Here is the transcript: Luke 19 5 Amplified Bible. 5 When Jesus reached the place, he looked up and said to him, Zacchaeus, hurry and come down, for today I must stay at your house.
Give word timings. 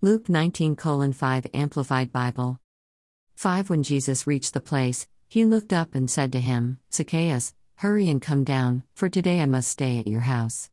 Luke 0.00 0.28
19 0.28 0.76
5 0.76 1.46
Amplified 1.52 2.12
Bible. 2.12 2.60
5 3.34 3.68
When 3.68 3.82
Jesus 3.82 4.28
reached 4.28 4.54
the 4.54 4.60
place, 4.60 5.08
he 5.26 5.44
looked 5.44 5.72
up 5.72 5.96
and 5.96 6.08
said 6.08 6.30
to 6.32 6.40
him, 6.40 6.78
Zacchaeus, 6.92 7.52
hurry 7.78 8.08
and 8.08 8.22
come 8.22 8.44
down, 8.44 8.84
for 8.94 9.08
today 9.08 9.40
I 9.40 9.46
must 9.46 9.68
stay 9.68 9.98
at 9.98 10.06
your 10.06 10.20
house. 10.20 10.66